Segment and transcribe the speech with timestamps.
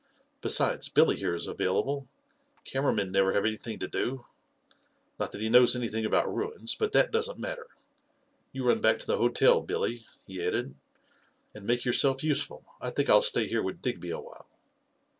[0.41, 2.07] Besides, Billy here is avail able—
[2.65, 4.25] cameramen never have anything to dol
[5.19, 7.83] Not that he knows anything about ruins, but that doesn't matter I
[8.51, 10.73] You run back to the hotel, Billy," he added,"
[11.53, 12.65] and make yourself useful.
[12.81, 14.49] I think I'll stay here with Digby awhile."